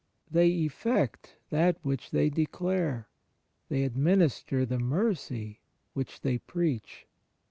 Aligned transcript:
They 0.31 0.47
effect 0.49 1.35
that 1.51 1.77
which 1.83 2.09
they 2.09 2.31
declare: 2.31 3.07
they 3.69 3.83
administer 3.83 4.65
the 4.65 4.79
mercy 4.79 5.59
which 5.93 6.21
they 6.21 6.39
preach. 6.39 7.05